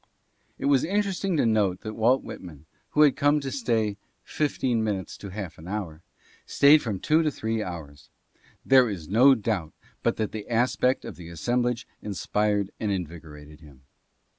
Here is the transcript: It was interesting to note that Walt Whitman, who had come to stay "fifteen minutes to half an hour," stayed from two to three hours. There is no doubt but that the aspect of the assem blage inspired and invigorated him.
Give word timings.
It 0.57 0.65
was 0.65 0.83
interesting 0.83 1.37
to 1.37 1.45
note 1.45 1.81
that 1.81 1.93
Walt 1.93 2.23
Whitman, 2.23 2.65
who 2.89 3.01
had 3.03 3.15
come 3.15 3.39
to 3.41 3.51
stay 3.51 3.97
"fifteen 4.23 4.83
minutes 4.83 5.15
to 5.17 5.29
half 5.29 5.59
an 5.59 5.67
hour," 5.67 6.01
stayed 6.47 6.81
from 6.81 6.99
two 6.99 7.21
to 7.21 7.29
three 7.29 7.61
hours. 7.61 8.09
There 8.65 8.89
is 8.89 9.07
no 9.07 9.35
doubt 9.35 9.73
but 10.01 10.15
that 10.15 10.31
the 10.31 10.49
aspect 10.49 11.05
of 11.05 11.17
the 11.17 11.29
assem 11.29 11.61
blage 11.61 11.85
inspired 12.01 12.71
and 12.79 12.91
invigorated 12.91 13.59
him. 13.61 13.83